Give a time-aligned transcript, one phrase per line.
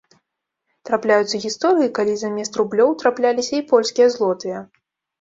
[0.89, 4.69] Трапляюцца гісторыі, калі замест рублёў трапляліся і польскія злотыя.